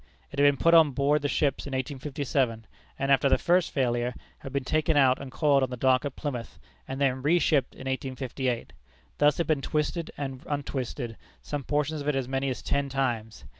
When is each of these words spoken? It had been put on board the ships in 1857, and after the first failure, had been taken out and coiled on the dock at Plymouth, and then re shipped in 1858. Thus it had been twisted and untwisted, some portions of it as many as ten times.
It 0.31 0.39
had 0.39 0.45
been 0.47 0.57
put 0.57 0.73
on 0.73 0.93
board 0.93 1.21
the 1.21 1.27
ships 1.27 1.67
in 1.67 1.73
1857, 1.73 2.65
and 2.97 3.11
after 3.11 3.29
the 3.29 3.37
first 3.37 3.69
failure, 3.69 4.15
had 4.39 4.51
been 4.51 4.63
taken 4.63 4.97
out 4.97 5.21
and 5.21 5.31
coiled 5.31 5.61
on 5.61 5.69
the 5.69 5.77
dock 5.77 6.05
at 6.05 6.15
Plymouth, 6.15 6.57
and 6.87 6.99
then 6.99 7.21
re 7.21 7.37
shipped 7.37 7.75
in 7.75 7.81
1858. 7.81 8.73
Thus 9.19 9.35
it 9.35 9.45
had 9.45 9.47
been 9.47 9.61
twisted 9.61 10.09
and 10.17 10.43
untwisted, 10.49 11.17
some 11.43 11.63
portions 11.63 12.01
of 12.01 12.07
it 12.07 12.15
as 12.15 12.27
many 12.27 12.49
as 12.49 12.63
ten 12.63 12.89
times. 12.89 13.43